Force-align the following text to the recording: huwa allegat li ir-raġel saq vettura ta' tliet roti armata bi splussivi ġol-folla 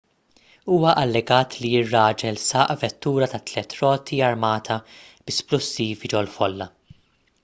huwa 0.69 0.91
allegat 1.01 1.57
li 1.63 1.69
ir-raġel 1.81 2.39
saq 2.43 2.73
vettura 2.85 3.27
ta' 3.33 3.41
tliet 3.51 3.75
roti 3.81 4.21
armata 4.29 4.79
bi 5.27 5.37
splussivi 5.41 6.11
ġol-folla 6.15 6.69